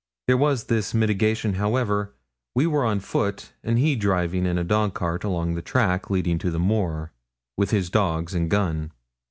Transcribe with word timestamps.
There 0.25 0.35
was 0.35 0.63
this 0.63 0.95
mitigation, 0.95 1.53
however: 1.53 2.15
we 2.55 2.65
were 2.65 2.83
on 2.83 3.01
foot, 3.01 3.51
and 3.63 3.77
he 3.77 3.95
driving 3.95 4.47
in 4.47 4.57
a 4.57 4.63
dog 4.63 4.95
cart 4.95 5.23
along 5.23 5.53
the 5.53 5.61
track 5.61 6.09
leading 6.09 6.39
to 6.39 6.49
the 6.49 6.57
moor, 6.57 7.11
with 7.55 7.69
his 7.69 7.91
dogs 7.91 8.33
and 8.33 8.49
gun. 8.49 8.93